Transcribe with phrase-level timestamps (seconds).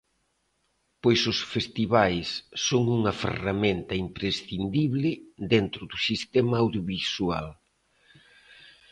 [1.03, 2.27] Pois os festivais
[2.67, 5.09] son unha ferramenta imprescindible
[5.53, 7.47] dentro do sistema audiovisual.